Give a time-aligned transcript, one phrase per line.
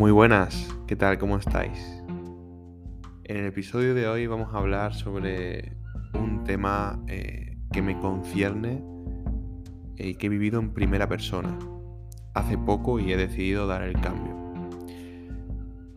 [0.00, 1.18] Muy buenas, ¿qué tal?
[1.18, 2.02] ¿Cómo estáis?
[3.24, 5.76] En el episodio de hoy vamos a hablar sobre
[6.14, 8.82] un tema eh, que me concierne
[9.98, 11.58] y que he vivido en primera persona
[12.32, 14.34] hace poco y he decidido dar el cambio.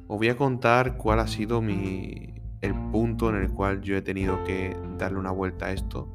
[0.07, 4.01] Os voy a contar cuál ha sido mi, el punto en el cual yo he
[4.01, 6.09] tenido que darle una vuelta a esto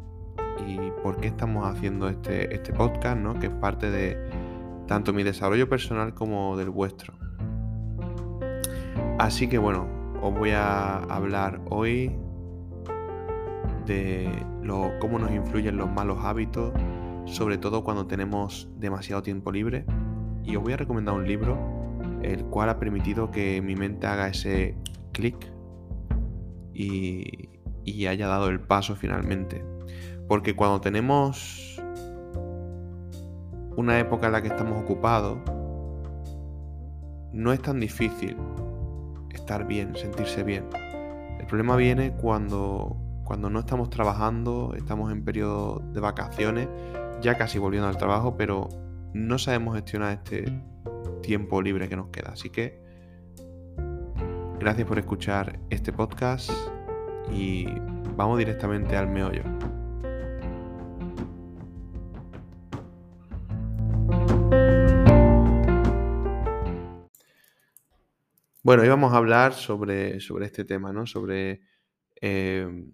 [0.67, 3.39] y por qué estamos haciendo este, este podcast, ¿no?
[3.39, 4.19] que es parte de
[4.87, 7.18] tanto mi desarrollo personal como del vuestro.
[9.19, 9.89] Así que bueno,
[10.23, 12.17] os voy a hablar hoy
[13.85, 14.31] de
[15.01, 16.73] cómo nos influyen los malos hábitos,
[17.25, 19.85] sobre todo cuando tenemos demasiado tiempo libre.
[20.45, 21.59] Y os voy a recomendar un libro,
[22.23, 24.77] el cual ha permitido que mi mente haga ese
[25.13, 25.53] clic
[26.73, 29.65] y haya dado el paso finalmente.
[30.29, 31.83] Porque cuando tenemos
[33.77, 35.39] una época en la que estamos ocupados,
[37.33, 38.37] no es tan difícil
[39.31, 40.65] estar bien, sentirse bien.
[41.39, 46.69] El problema viene cuando, cuando no estamos trabajando, estamos en periodo de vacaciones,
[47.21, 48.69] ya casi volviendo al trabajo, pero
[49.13, 50.53] no sabemos gestionar este
[51.23, 52.31] tiempo libre que nos queda.
[52.33, 52.81] Así que
[54.59, 56.51] gracias por escuchar este podcast
[57.33, 57.67] y
[58.17, 59.43] vamos directamente al meollo.
[68.69, 71.07] Bueno, hoy vamos a hablar sobre, sobre este tema, ¿no?
[71.07, 71.63] Sobre
[72.17, 72.93] em,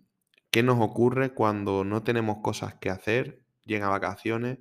[0.53, 4.61] qué nos ocurre cuando no tenemos cosas que hacer, llegan vacaciones,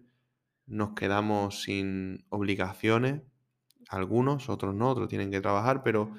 [0.66, 3.22] nos quedamos sin obligaciones,
[3.90, 6.16] algunos, otros no, otros tienen que trabajar, pero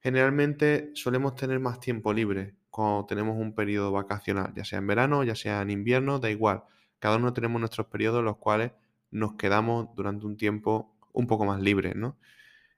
[0.00, 5.22] generalmente solemos tener más tiempo libre cuando tenemos un periodo vacacional, ya sea en verano,
[5.22, 6.64] ya sea en invierno, da igual.
[6.98, 8.72] Cada uno tenemos nuestros periodos en los cuales
[9.12, 12.16] nos quedamos durante un tiempo un poco más libres, ¿no?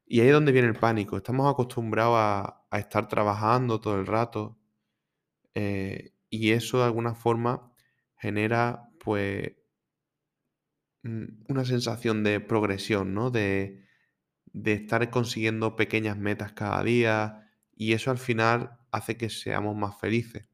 [0.07, 1.17] Y ahí es donde viene el pánico.
[1.17, 4.59] Estamos acostumbrados a, estar trabajando todo el rato
[5.55, 7.73] eh, y eso de alguna forma
[8.17, 9.53] genera pues
[11.05, 13.31] mm, una sensación de progresión, ¿no?
[13.31, 13.85] De,
[14.47, 19.99] de estar consiguiendo pequeñas metas cada día y eso al final hace que seamos más
[20.01, 20.49] felices.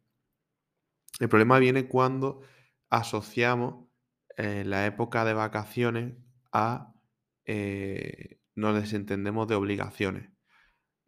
[1.20, 2.42] El problema viene cuando
[2.88, 3.86] asociamos
[4.36, 6.14] eh, la época de vacaciones
[6.50, 6.94] a
[7.44, 10.30] eh, nos desentendemos de obligaciones.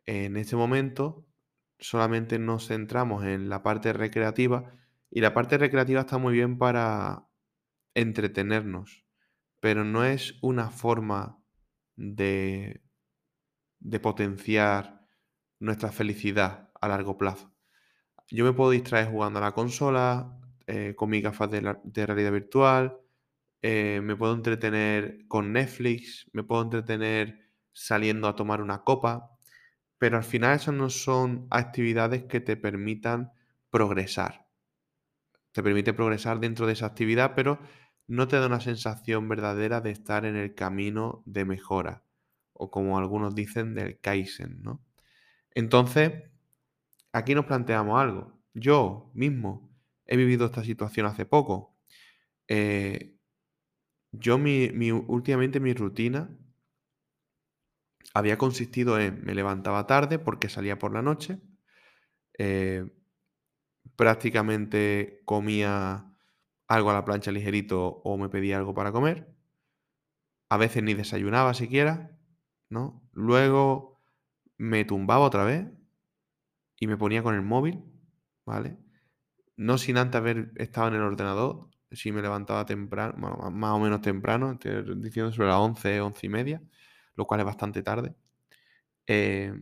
[0.06, 1.26] En este momento
[1.78, 4.74] solamente nos centramos en la parte recreativa
[5.10, 7.28] y la parte recreativa está muy bien para
[7.94, 9.04] entretenernos,
[9.60, 11.38] pero no es una forma
[11.94, 12.82] de,
[13.80, 15.06] de potenciar
[15.60, 17.52] nuestra felicidad a largo plazo.
[18.30, 22.32] Yo me puedo distraer jugando a la consola, eh, con mis gafas de, de realidad
[22.32, 22.98] virtual,
[23.60, 27.41] eh, me puedo entretener con Netflix, me puedo entretener
[27.72, 29.38] saliendo a tomar una copa,
[29.98, 33.32] pero al final esas no son actividades que te permitan
[33.70, 34.46] progresar.
[35.52, 37.60] Te permite progresar dentro de esa actividad, pero
[38.06, 42.04] no te da una sensación verdadera de estar en el camino de mejora,
[42.52, 44.84] o como algunos dicen, del Kaizen, ¿no?
[45.54, 46.12] Entonces,
[47.12, 48.38] aquí nos planteamos algo.
[48.54, 49.70] Yo mismo
[50.06, 51.76] he vivido esta situación hace poco.
[52.48, 53.16] Eh,
[54.12, 56.30] yo mi, últimamente mi rutina
[58.14, 61.40] había consistido en me levantaba tarde porque salía por la noche,
[62.38, 62.84] eh,
[63.96, 66.12] prácticamente comía
[66.68, 69.34] algo a la plancha ligerito o me pedía algo para comer,
[70.48, 72.18] a veces ni desayunaba siquiera,
[72.68, 73.08] ¿no?
[73.12, 74.02] Luego
[74.58, 75.66] me tumbaba otra vez
[76.78, 77.84] y me ponía con el móvil,
[78.44, 78.78] ¿vale?
[79.56, 83.14] No sin antes haber estado en el ordenador, si me levantaba temprano,
[83.50, 84.58] más o menos temprano,
[84.96, 86.62] diciendo sobre las 11, 11 y media,
[87.16, 88.14] lo cual es bastante tarde.
[89.06, 89.54] Eh,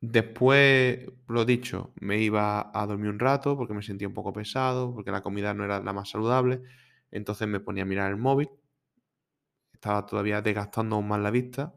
[0.00, 4.94] después, lo dicho, me iba a dormir un rato porque me sentía un poco pesado,
[4.94, 6.62] porque la comida no era la más saludable,
[7.10, 8.50] entonces me ponía a mirar el móvil,
[9.72, 11.74] estaba todavía desgastando aún más la vista.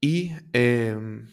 [0.00, 1.26] Y em,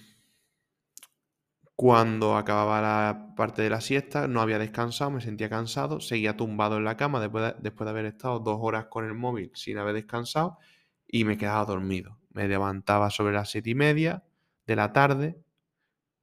[1.76, 6.78] cuando acababa la parte de la siesta, no había descansado, me sentía cansado, seguía tumbado
[6.78, 9.78] en la cama después de, después de haber estado dos horas con el móvil sin
[9.78, 10.58] haber descansado
[11.08, 12.20] y me quedaba dormido.
[12.32, 14.24] Me levantaba sobre las siete y media
[14.68, 15.42] de la tarde,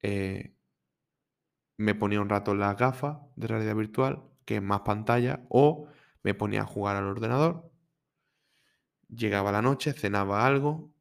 [0.02, 0.54] eh,
[1.76, 5.86] me ponía un rato en las gafas de realidad virtual, que es más pantalla, o
[6.22, 7.70] me ponía a jugar al ordenador.
[9.08, 10.92] Llegaba la noche, cenaba algo,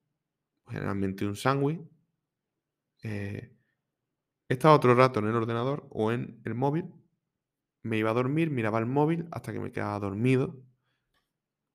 [0.67, 1.81] generalmente un sándwich.
[3.03, 3.55] Eh,
[4.49, 6.93] estaba otro rato en el ordenador o en el móvil,
[7.83, 10.63] me iba a dormir, miraba el móvil hasta que me quedaba dormido,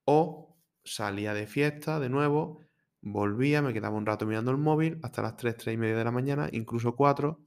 [0.04, 0.55] o
[0.86, 2.60] salía de fiesta de nuevo,
[3.02, 6.04] volvía, me quedaba un rato mirando el móvil hasta las 3, 3 y media de
[6.04, 7.44] la mañana, incluso 4,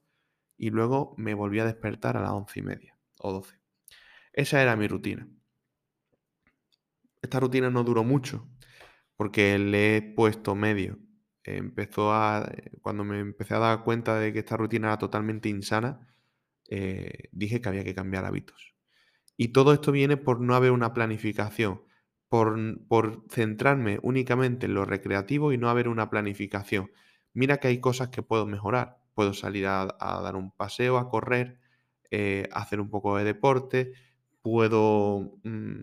[0.58, 3.60] y luego me volvía a despertar a las 11 y media o 12.
[4.34, 5.28] Esa era mi rutina.
[7.22, 8.48] Esta rutina no duró mucho
[9.16, 10.98] porque le he puesto medio.
[11.44, 12.50] Empezó a,
[12.82, 16.08] cuando me empecé a dar cuenta de que esta rutina era totalmente insana,
[16.70, 18.76] eh, dije que había que cambiar hábitos.
[19.36, 21.82] Y todo esto viene por no haber una planificación,
[22.30, 26.92] por, por centrarme únicamente en lo recreativo y no haber una planificación.
[27.34, 29.00] Mira que hay cosas que puedo mejorar.
[29.16, 31.60] Puedo salir a, dar un paseo, a correr,
[32.12, 33.94] eh, hacer un poco de deporte,
[34.42, 35.80] puedo, mm,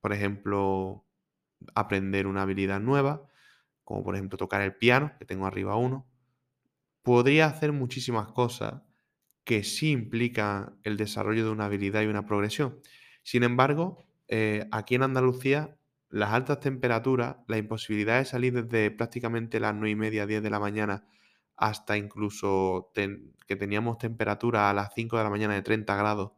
[0.00, 1.04] por ejemplo,
[1.74, 3.28] aprender una habilidad nueva,
[3.84, 6.06] como por ejemplo tocar el piano, que tengo arriba uno.
[7.02, 8.82] Podría hacer muchísimas cosas
[9.44, 12.80] que sí implican el desarrollo de una habilidad y una progresión.
[13.22, 15.76] Sin embargo, eh, aquí en Andalucía,
[16.10, 20.50] las altas temperaturas, la imposibilidad de salir desde prácticamente las 9 y media, 10 de
[20.50, 21.06] la mañana,
[21.56, 26.32] hasta incluso que teníamos temperatura a las 5 de la mañana de 30 grados,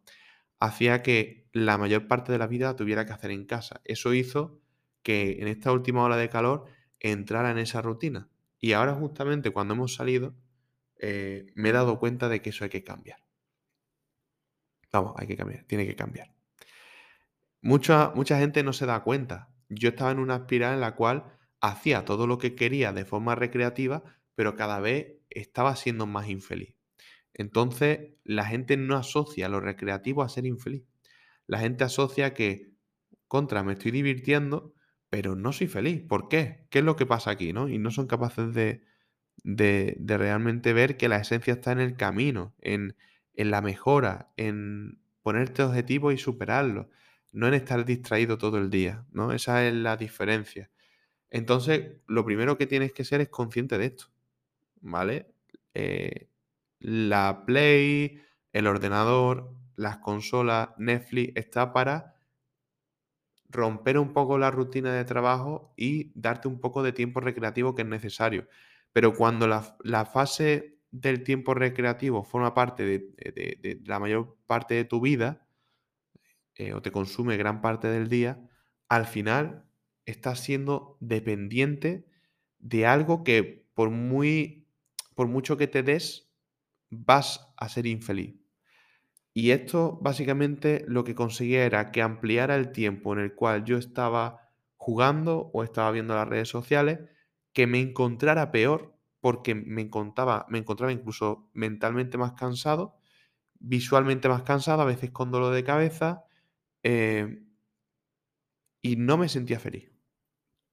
[0.61, 3.81] hacía que la mayor parte de la vida tuviera que hacer en casa.
[3.85, 4.61] Eso hizo
[5.03, 6.67] que en esta última hora de calor
[7.01, 8.29] entrara en esa rutina.
[8.59, 10.35] Y ahora justamente cuando hemos salido,
[10.99, 13.25] eh, me he dado cuenta de que eso hay que cambiar.
[14.93, 16.35] Vamos, hay que cambiar, tiene que cambiar.
[17.63, 19.51] Mucha, mucha gente no se da cuenta.
[19.69, 23.35] Yo estaba en una espiral en la cual hacía todo lo que quería de forma
[23.35, 24.03] recreativa,
[24.35, 26.77] pero cada vez estaba siendo más infeliz.
[27.35, 30.85] Entonces, la gente no asocia lo recreativo a ser infeliz.
[31.47, 32.73] La gente asocia que,
[33.29, 34.75] contra, me estoy divirtiendo,
[35.09, 36.03] pero no soy feliz.
[36.09, 36.67] ¿Por qué?
[36.71, 37.53] ¿Qué es lo que pasa aquí?
[37.53, 37.69] ¿no?
[37.69, 38.85] Y no son capaces de,
[39.43, 42.97] de, realmente ver que la esencia está en el camino, en,
[43.35, 46.87] en la mejora, en ponerte objetivos y superarlos,
[47.33, 49.33] no en estar distraído todo el día, ¿no?
[49.33, 50.71] Esa es la diferencia.
[51.31, 54.07] Entonces, lo primero que tienes que ser es consciente de esto,
[54.81, 55.27] ¿vale?
[55.75, 56.29] Eh,
[56.81, 58.21] la Play,
[58.53, 62.17] el ordenador, las consolas, Netflix, está para
[63.49, 67.83] romper un poco la rutina de trabajo y darte un poco de tiempo recreativo que
[67.83, 68.49] es necesario.
[68.93, 75.01] Pero cuando la, fase del tiempo recreativo forma parte de, la mayor parte de tu
[75.01, 75.47] vida,
[76.61, 78.39] eh, o te consume gran parte del día,
[78.89, 79.65] al final
[80.05, 82.07] estás siendo dependiente
[82.59, 84.67] de algo que por muy
[85.15, 86.31] por mucho que te des,
[86.91, 88.37] vas a ser infeliz.
[89.33, 93.79] Y esto básicamente lo que conseguía era que ampliara el tiempo en el cual yo
[93.79, 97.01] estaba jugando o estaba viendo las redes sociales,
[97.53, 102.97] que me encontrara peor porque me encontraba, me encontraba incluso mentalmente más cansado,
[103.59, 106.25] visualmente más cansado, a veces con dolor de cabeza,
[106.83, 107.45] eh,
[108.83, 109.91] y no me sentía feliz.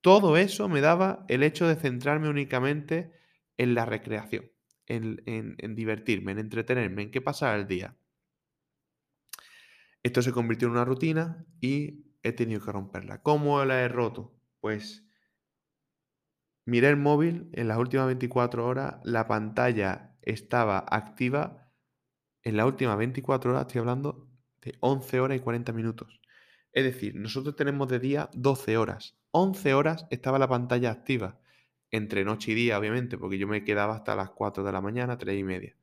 [0.01, 3.11] Todo eso me daba el hecho de centrarme únicamente
[3.57, 4.51] en la recreación,
[4.85, 7.97] en, divertirme, en entretenerme, en qué pasar el día.
[10.03, 13.21] Esto se convirtió en una rutina y he tenido que romperla.
[13.21, 14.39] ¿Cómo la he roto?
[14.61, 15.05] Pues
[16.65, 21.73] miré el móvil en las últimas 24 horas, la pantalla estaba activa
[22.43, 24.26] en las últimas 24 horas, estoy hablando
[24.67, 26.19] de 11 horas y 40 minutos.
[26.73, 29.17] Es decir, nosotros tenemos de día 12 horas.
[29.31, 31.39] 11 horas estaba la pantalla activa,
[31.89, 35.17] entre noche y día, obviamente, porque yo me quedaba hasta las 4 de la mañana,
[35.17, 35.75] 3 y media.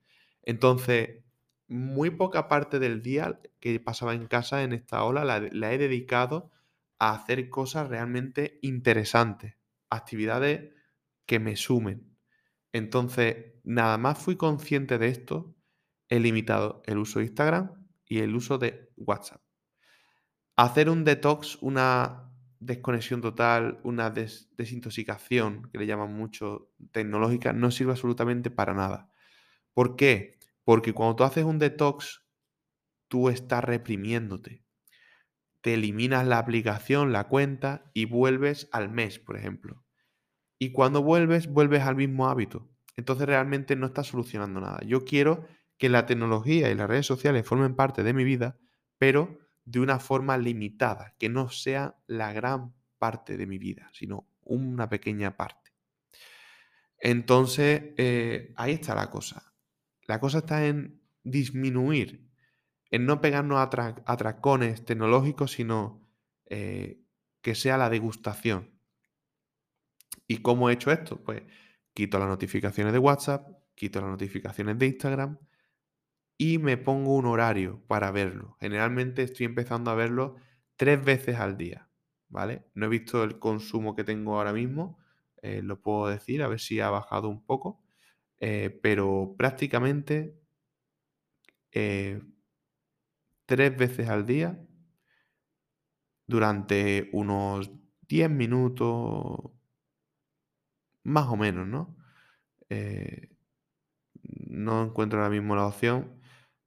[0.42, 1.25] Entonces,
[1.66, 6.52] muy poca parte del día que pasaba en casa en esta ola la, he dedicado
[6.99, 9.54] a hacer cosas realmente interesantes,
[9.88, 10.75] actividades
[11.26, 12.16] que me sumen.
[12.73, 15.56] Entonces, nada más fui consciente de esto,
[16.09, 19.42] he limitado el uso de Instagram y el uso de WhatsApp.
[20.56, 22.30] Hacer un detox, una
[22.61, 29.11] desconexión total, una desintoxicación, que le llaman mucho tecnológica, no sirve absolutamente para nada.
[29.73, 30.38] ¿Por qué?
[30.64, 32.25] Porque cuando tú haces un detox,
[33.08, 34.64] tú estás reprimiéndote.
[35.61, 39.84] Te eliminas la aplicación, la cuenta y vuelves al mes, por ejemplo.
[40.58, 42.70] Y cuando vuelves, vuelves al mismo hábito.
[42.96, 44.80] Entonces realmente no estás solucionando nada.
[44.87, 45.46] Yo quiero
[45.85, 48.57] que la tecnología y las redes sociales formen parte de mi vida,
[48.97, 54.26] pero de una forma limitada, que no sea la gran parte de mi vida, sino
[54.45, 55.73] una pequeña parte.
[56.97, 59.53] Entonces, eh, ahí está la cosa.
[60.07, 62.31] La cosa está en disminuir,
[62.91, 66.09] en no pegarnos a, tracones tecnológicos, sino
[66.47, 67.03] eh,
[67.43, 68.71] que sea la degustación.
[70.26, 71.23] ¿Y cómo he hecho esto?
[71.23, 71.43] Pues
[71.93, 75.38] quito las notificaciones de WhatsApp, quito las notificaciones de Instagram
[76.38, 78.57] y me pongo un horario para verlo.
[78.61, 80.37] Generalmente estoy empezando a verlo
[80.76, 81.88] tres veces al día,
[82.29, 82.64] ¿vale?
[82.75, 84.99] No he visto el consumo que tengo ahora mismo,
[85.43, 87.83] eh, lo puedo decir, a ver si ha bajado un poco,
[88.41, 90.37] eh, pero prácticamente
[91.73, 92.21] eh,
[93.47, 94.59] tres veces al día
[96.26, 97.71] durante unos
[98.09, 99.38] 10 minutos,
[101.05, 101.97] más o menos, ¿no?
[104.47, 106.21] no encuentro ahora mismo la opción,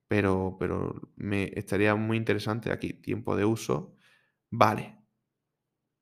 [0.08, 3.96] pero, pero me estaría muy interesante aquí, tiempo de uso.
[4.50, 4.98] Vale.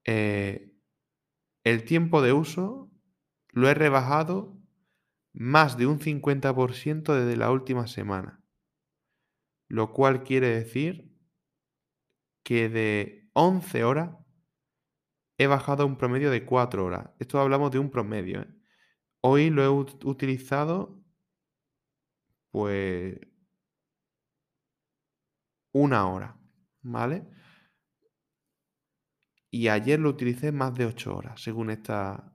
[0.06, 2.92] el tiempo de uso
[3.52, 4.56] lo he rebajado
[5.34, 8.44] más de un 50% desde la última semana.
[9.68, 11.12] Lo cual quiere decir
[12.44, 14.16] que de 11 horas
[15.38, 17.10] he bajado un promedio de 4 horas.
[17.20, 18.42] Esto hablamos de un promedio.
[18.42, 18.48] ¿eh?
[19.22, 21.02] Hoy lo he utilizado
[22.52, 23.20] pues
[25.76, 26.38] una hora,
[26.84, 27.28] ¿vale?
[29.52, 32.34] Y ayer lo utilicé más de 8 horas, según esta,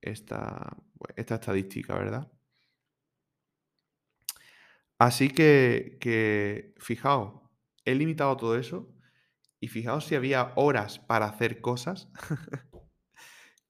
[0.00, 0.76] esta,
[1.14, 2.32] esta estadística, ¿verdad?
[4.98, 7.40] Así que, que, fijaos,
[7.84, 8.92] he limitado todo eso
[9.60, 12.08] y fijaos si había horas para hacer cosas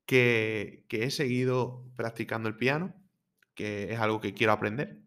[0.06, 2.94] que, que he seguido practicando el piano,
[3.54, 5.01] que es algo que quiero aprender.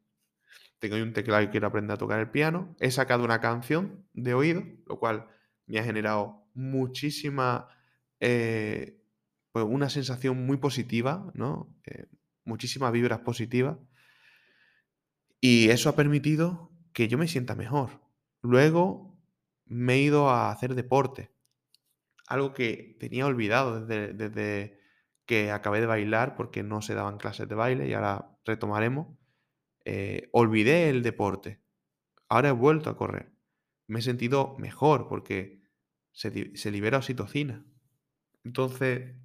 [0.80, 2.76] Tengo un teclado y quiero aprender a tocar el piano.
[2.80, 5.28] He sacado una canción de oído, lo cual
[5.68, 7.68] me ha generado muchísima
[8.20, 9.02] eh,
[9.52, 11.74] pues una sensación muy positiva, ¿no?
[11.86, 12.08] Eh,
[12.44, 13.78] muchísimas vibras positivas.
[15.40, 18.02] Y eso ha permitido que yo me sienta mejor.
[18.42, 19.18] Luego
[19.66, 21.32] me he ido a hacer deporte.
[22.28, 24.80] Algo que tenía olvidado desde,
[25.26, 29.08] que acabé de bailar porque no se daban clases de baile y ahora retomaremos.
[29.86, 31.62] Eh, olvidé el deporte.
[32.28, 33.32] Ahora he vuelto a correr.
[33.88, 35.62] Me he sentido mejor porque
[36.12, 37.64] se, libera oxitocina.
[38.44, 39.16] Entonces,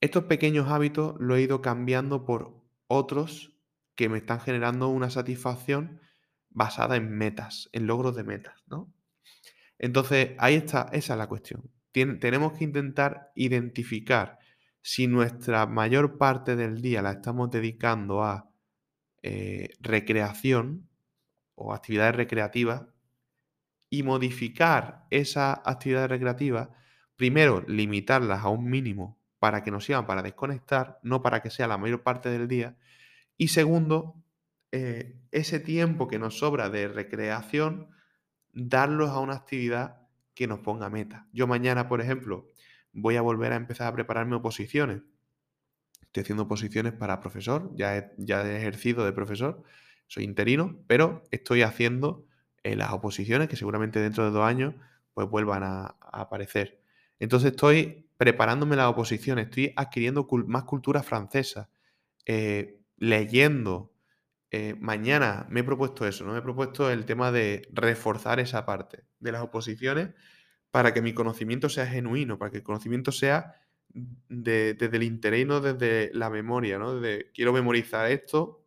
[0.00, 3.52] estos pequeños hábitos los he ido cambiando por otros
[3.94, 6.00] que me están generando una satisfacción
[6.48, 8.92] basada en metas, en logros de metas, ¿no?
[9.78, 11.70] Entonces, ahí está, esa es la cuestión.
[11.92, 14.38] tenemos que intentar identificar
[14.82, 18.53] si nuestra mayor parte del día la estamos dedicando a
[19.26, 20.86] eh, recreación
[21.54, 22.84] o actividades recreativas
[23.88, 26.68] y modificar esas actividades recreativas,
[27.16, 31.66] primero limitarlas a un mínimo para que nos sirvan para desconectar, no para que sea
[31.66, 32.76] la mayor parte del día.
[33.38, 34.22] Y segundo,
[34.72, 37.88] eh, ese tiempo que nos sobra de recreación,
[38.52, 40.02] darlos a una actividad
[40.34, 41.28] que nos ponga meta.
[41.32, 42.48] Yo mañana, por ejemplo,
[42.92, 45.00] voy a volver a empezar a prepararme oposiciones.
[46.14, 49.64] Estoy haciendo oposiciones para profesor, ya he, ya he ejercido de profesor,
[50.06, 52.24] soy interino, pero estoy haciendo
[52.62, 54.76] eh, las oposiciones que seguramente dentro de dos años
[55.12, 56.80] pues vuelvan a aparecer.
[57.18, 61.68] Entonces estoy preparándome la oposición, estoy adquiriendo más cultura francesa,
[62.26, 63.92] eh, leyendo.
[64.52, 66.34] Eh, mañana me he propuesto eso, ¿no?
[66.34, 70.10] Me he propuesto el tema de reforzar esa parte de las oposiciones
[70.70, 73.63] para que mi conocimiento sea genuino, para que el conocimiento sea
[73.94, 77.00] desde el interés no desde la memoria, ¿no?
[77.00, 78.64] De quiero memorizar esto,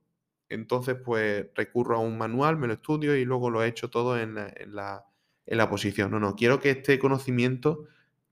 [0.49, 4.17] entonces pues recurro a un manual, me lo estudio y luego lo he hecho todo
[4.17, 5.05] en la, en la,
[5.45, 6.11] en la posición.
[6.11, 7.85] No, no, quiero que este conocimiento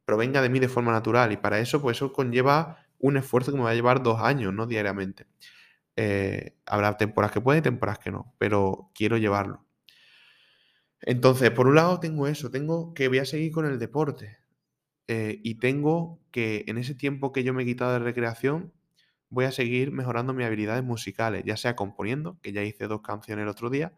[0.06, 1.32] provenga de mí de forma natural.
[1.32, 4.54] Y para eso, pues eso conlleva un esfuerzo que me va a llevar dos años,
[4.54, 4.66] ¿no?
[4.68, 5.28] Diariamente.
[5.98, 9.66] Eh, habrá temporadas que puede y temporadas que no, pero quiero llevarlo.
[11.02, 14.38] Entonces, por un lado tengo eso, tengo que voy a seguir con el deporte.
[15.08, 18.74] Eh, y tengo que en ese tiempo que yo me he quitado de recreación,
[19.30, 23.44] voy a seguir mejorando mis habilidades musicales, ya sea componiendo, que ya hice dos canciones
[23.44, 23.94] el otro día,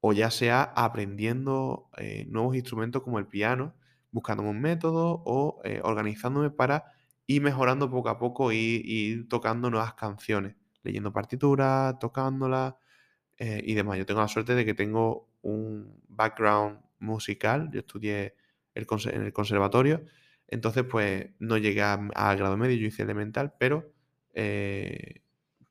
[0.00, 3.74] o ya sea aprendiendo eh, nuevos instrumentos como el piano,
[4.12, 6.92] buscando un método o eh, organizándome para
[7.26, 12.74] ir mejorando poco a poco y tocando nuevas canciones, leyendo partituras, tocándolas
[13.38, 13.98] y demás.
[13.98, 18.34] Yo tengo la suerte de que tengo un background musical, yo estudié
[18.74, 20.04] en el conservatorio,
[20.48, 21.96] entonces pues no llegué a,
[22.34, 23.92] grado medio, yo hice elemental, pero
[24.34, 25.22] eh,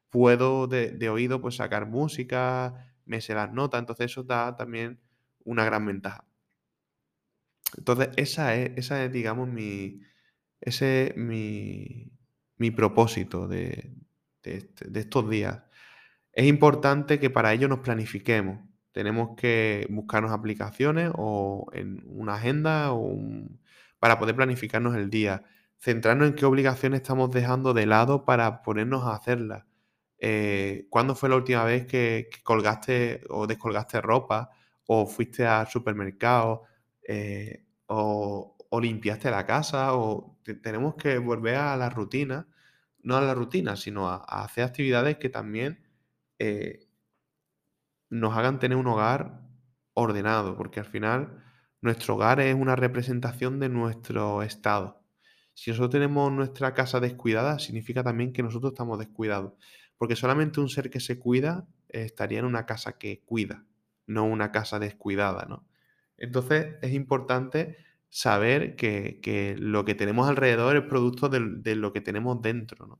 [0.09, 4.99] puedo de, de, oído pues sacar música, me sé las notas, entonces eso da también
[5.43, 6.27] una gran ventaja.
[7.77, 10.01] Entonces, esa es, esa es digamos, mi,
[10.61, 12.11] ese mi,
[12.57, 13.93] mi propósito de,
[14.43, 15.63] este, de, estos días.
[16.33, 18.59] Es importante que para ello nos planifiquemos.
[18.91, 23.17] Tenemos que buscarnos aplicaciones o en una agenda o
[23.99, 25.43] para poder planificarnos el día.
[25.79, 29.65] Centrarnos en qué obligaciones estamos dejando de lado para ponernos a hacerlas.
[30.19, 34.49] Eh, ¿Cuándo fue la última vez que, colgaste o descolgaste ropa
[34.87, 36.63] o fuiste al supermercado?
[37.07, 42.47] Eh, o, limpiaste la casa, o tenemos que volver a la rutina
[43.07, 45.79] no a la rutina, sino a, hacer actividades que también
[46.39, 46.87] eh,
[48.09, 49.41] nos hagan tener un hogar
[49.93, 51.41] ordenado, porque al final
[51.81, 55.01] nuestro hogar es una representación de nuestro estado.
[55.53, 59.53] Si nosotros tenemos nuestra casa descuidada, significa también que nosotros estamos descuidados,
[59.97, 63.65] porque solamente un ser que se cuida estaría en una casa que cuida,
[64.05, 65.65] no una casa descuidada, ¿no?
[66.17, 67.77] Entonces es importante
[68.09, 72.99] saber que, lo que tenemos alrededor es producto de, de lo que tenemos dentro.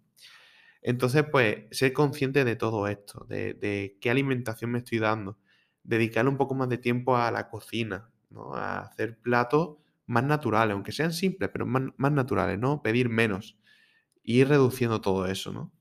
[0.82, 5.38] Entonces, pues, ser consciente de todo esto, de, qué alimentación me estoy dando,
[5.84, 8.54] dedicarle un poco más de tiempo a la cocina, ¿no?
[8.56, 12.82] A hacer platos más naturales, aunque sean simples, pero más, naturales, ¿no?
[12.82, 13.58] Pedir menos.
[14.24, 15.72] Y ir reduciendo todo eso, ¿no?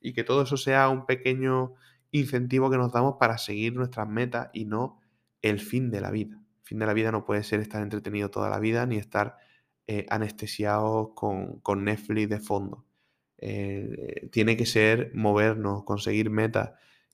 [0.00, 1.74] Y que todo eso sea un pequeño
[2.10, 5.00] incentivo que nos damos para seguir nuestras metas y no
[5.42, 6.36] el fin de la vida.
[6.36, 9.36] El fin de la vida no puede ser estar entretenido toda la vida ni estar
[9.86, 12.86] eh, anestesiado con, con Netflix de fondo.
[13.38, 16.70] Eh, tiene que ser movernos, conseguir metas.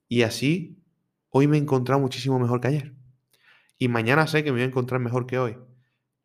[0.09, 0.79] Y así,
[1.31, 2.98] hoy me he encontrado muchísimo mejor que ayer.
[3.79, 5.57] Y mañana sé que me voy a encontrar mejor que hoy.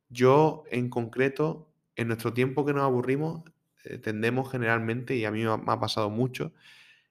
[0.09, 3.43] Yo, en concreto, en nuestro tiempo que nos aburrimos,
[3.83, 6.53] eh, tendemos generalmente, y a mí me ha, pasado mucho,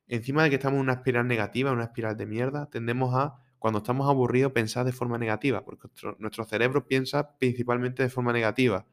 [0.08, 3.36] encima de que estamos en una espiral negativa, en una espiral de mierda, tendemos a,
[3.58, 8.86] cuando estamos aburridos, pensar de forma negativa, porque nuestro cerebro piensa principalmente de forma negativa.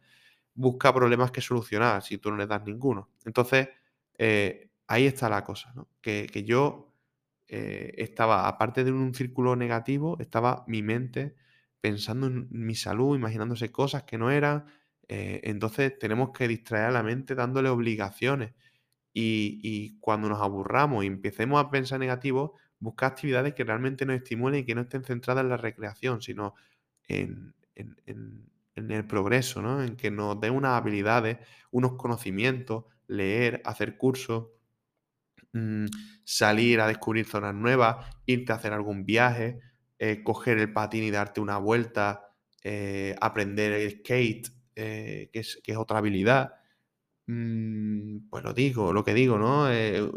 [0.53, 3.09] Busca problemas que solucionar si tú no le das ninguno.
[3.25, 3.69] Entonces,
[4.17, 5.87] eh, ahí está la cosa, ¿no?
[6.01, 6.88] Que, yo
[7.49, 11.35] eh, estaba, aparte de un círculo negativo, estaba mi mente
[11.81, 14.65] pensando en mi salud, imaginándose cosas que no eran.
[15.07, 18.53] Eh, entonces tenemos que distraer a la mente dándole obligaciones.
[19.13, 24.61] Y, cuando nos aburramos y empecemos a pensar negativo, buscar actividades que realmente nos estimulen
[24.61, 26.53] y que no estén centradas en la recreación, sino
[27.07, 29.81] en, en el progreso, ¿no?
[29.83, 31.39] En que nos den unas habilidades,
[31.71, 34.47] unos conocimientos, leer, hacer cursos,
[35.53, 35.85] mm,
[36.23, 39.59] salir a descubrir zonas nuevas, irte a hacer algún viaje,
[39.97, 42.31] eh, coger el patín y darte una vuelta,
[42.63, 46.53] eh, aprender el skate, eh, que, es, otra habilidad.
[47.27, 49.67] Mm, pues lo digo, lo que digo, ¿no?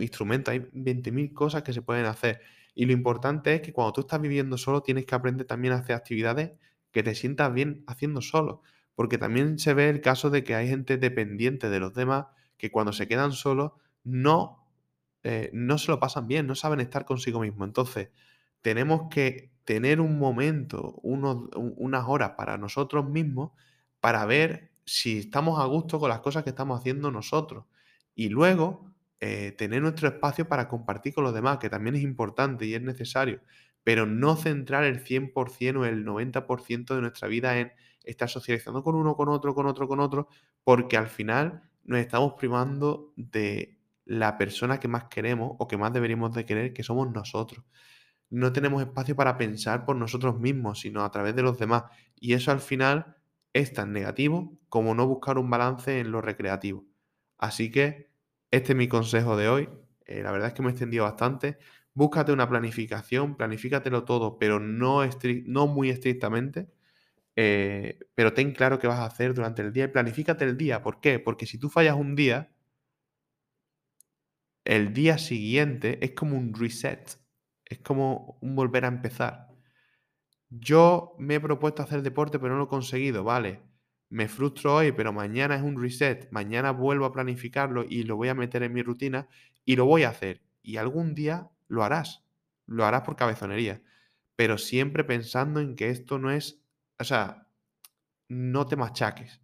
[0.00, 2.40] instrumentos, hay 20.000 cosas que se pueden hacer.
[2.74, 5.78] Y lo importante es que cuando tú estás viviendo solo, tienes que aprender también a
[5.78, 6.52] hacer actividades
[6.90, 8.62] que te sientas bien haciendo solo.
[8.94, 12.70] Porque también se ve el caso de que hay gente dependiente de los demás que
[12.70, 13.72] cuando se quedan solos
[14.04, 14.61] no,
[15.24, 17.64] eh, no se lo pasan bien, no saben estar consigo mismo.
[17.64, 18.10] Entonces,
[18.60, 23.52] tenemos que tener un momento, unas horas para nosotros mismos
[24.00, 27.66] para ver si estamos a gusto con las cosas que estamos haciendo nosotros.
[28.14, 32.66] Y luego eh, tener nuestro espacio para compartir con los demás, que también es importante
[32.66, 33.40] y es necesario,
[33.84, 38.96] pero no centrar el 100% o el 90% de nuestra vida en estar socializando con
[38.96, 40.28] uno, con otro, con otro, con otro,
[40.64, 45.92] porque al final nos estamos privando de la persona que más queremos o que más
[45.92, 47.64] deberíamos de querer, que somos nosotros.
[48.30, 51.84] No tenemos espacio para pensar por nosotros mismos, sino a través de los demás.
[52.18, 53.16] Y eso al final
[53.52, 56.84] es tan negativo como no buscar un balance en lo recreativo.
[57.38, 58.10] Así que
[58.50, 59.68] este es mi consejo de hoy.
[60.06, 61.58] Eh, la verdad es que me he extendido bastante.
[61.94, 65.02] Búscate una planificación, planifícatelo todo, pero no,
[65.46, 66.68] no muy estrictamente
[67.36, 70.82] eh, pero ten claro qué vas a hacer durante el día y planifícate el día.
[70.82, 71.18] ¿Por qué?
[71.18, 72.51] Porque si tú fallas un día,
[74.64, 77.18] el día siguiente es como un reset,
[77.64, 79.48] es como un volver a empezar.
[80.50, 83.60] Yo me he propuesto hacer deporte, pero no lo he conseguido, vale.
[84.10, 86.30] Me frustro hoy, pero mañana es un reset.
[86.30, 89.28] Mañana vuelvo a planificarlo y lo voy a meter en mi rutina
[89.64, 90.42] y lo voy a hacer.
[90.62, 92.22] Y algún día lo harás.
[92.66, 93.82] Lo harás por cabezonería.
[94.36, 96.62] Pero siempre pensando en que esto no es
[97.02, 97.48] o sea,
[98.28, 99.41] no te machaques.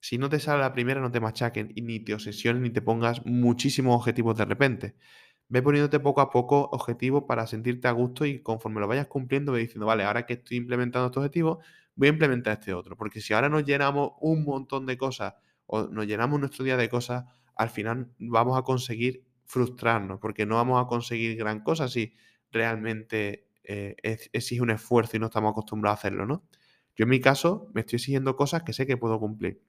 [0.00, 2.82] Si no te sale la primera, no te machaquen y ni te obsesiones ni te
[2.82, 4.94] pongas muchísimos objetivos de repente.
[5.48, 9.52] Ve poniéndote poco a poco objetivos para sentirte a gusto y conforme lo vayas cumpliendo,
[9.52, 11.60] ve diciendo, vale, ahora que estoy implementando este objetivo,
[11.96, 12.96] voy a implementar este otro.
[12.96, 15.34] Porque si ahora nos llenamos un montón de cosas
[15.66, 17.24] o nos llenamos nuestro día de cosas,
[17.56, 22.14] al final vamos a conseguir frustrarnos porque no vamos a conseguir gran cosa si
[22.52, 23.96] realmente eh,
[24.32, 26.44] exige un esfuerzo y no estamos acostumbrados a hacerlo, ¿no?
[26.96, 29.60] Yo en mi caso me estoy exigiendo cosas que sé que puedo cumplir.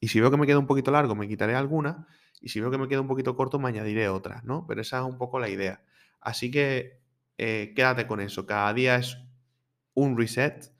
[0.00, 1.96] Y si veo que me queda un poquito largo, me quitaré algunas.
[2.40, 4.66] Y si veo que me queda un poquito corto, me añadiré otras, ¿no?
[4.66, 5.82] Pero esa es un poco la idea.
[6.20, 7.00] Así que
[7.38, 8.46] eh, quédate con eso.
[8.46, 9.18] Cada día es
[9.94, 10.72] un reset.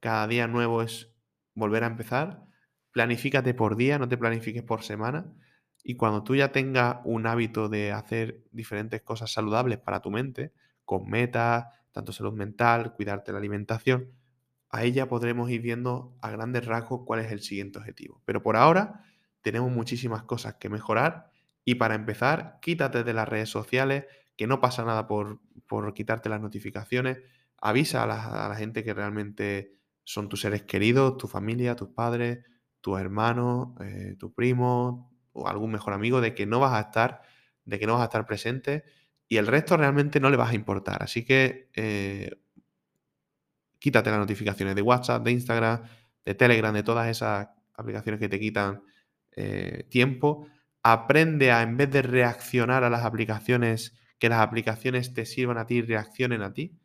[0.00, 1.12] Cada día nuevo es
[1.54, 2.44] volver a empezar.
[2.92, 5.32] Planifícate por día, no te planifiques por semana.
[5.82, 10.52] Y cuando tú ya tengas un hábito de hacer diferentes cosas saludables para tu mente,
[10.84, 14.12] con metas, tanto salud mental, cuidarte la alimentación,
[14.70, 18.22] ahí ya podremos ir viendo a grandes rasgos cuál es el siguiente objetivo.
[18.24, 19.02] Pero por ahora
[19.42, 21.30] tenemos muchísimas cosas que mejorar
[21.64, 26.28] Y para empezar, quítate de las redes sociales, que no pasa nada por, por quitarte
[26.30, 27.18] las notificaciones.
[27.60, 31.88] Avisa a la, a la gente que realmente son tus seres queridos, tu familia, tus
[31.90, 32.44] padres,
[32.80, 37.22] tus hermanos, eh, tu primo o algún mejor amigo de que no vas a estar,
[37.64, 38.84] de que no vas a estar presente
[39.28, 41.02] y el resto realmente no le vas a importar.
[41.02, 42.30] Así que eh,
[43.78, 45.82] quítate las notificaciones de WhatsApp, de Instagram,
[46.24, 48.82] de Telegram, de todas esas aplicaciones que te quitan
[49.32, 50.46] eh, tiempo.
[50.82, 55.66] Aprende a, en vez de reaccionar a las aplicaciones, que las aplicaciones te sirvan a
[55.66, 56.78] ti y reaccionen a ti.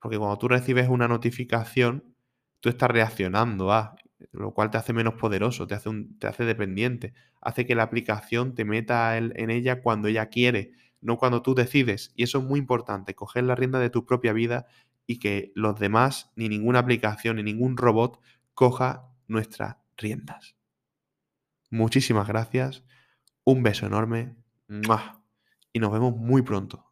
[0.00, 2.14] Porque cuando tú recibes una notificación,
[2.60, 3.96] tú estás reaccionando a,
[4.32, 8.54] lo cual te hace menos poderoso, te hace, te hace dependiente, hace que la aplicación
[8.54, 12.12] te meta en ella cuando ella quiere, no cuando tú decides.
[12.14, 14.66] Y eso es muy importante, coger la rienda de tu propia vida
[15.08, 18.20] y que los demás, ni ninguna aplicación, ni ningún robot,
[18.52, 20.54] coja nuestras riendas.
[21.70, 22.84] Muchísimas gracias,
[23.42, 24.36] un beso enorme
[25.72, 26.87] y nos vemos muy pronto.